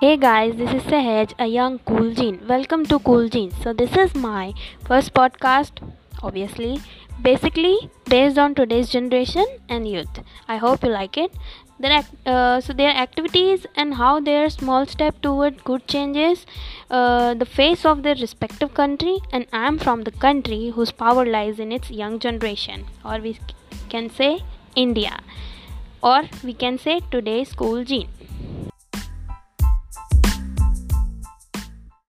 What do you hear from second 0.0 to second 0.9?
Hey guys, this is